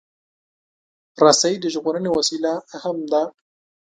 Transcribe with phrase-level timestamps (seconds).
[1.23, 3.23] رسۍ د ژغورنې وسیله هم ده.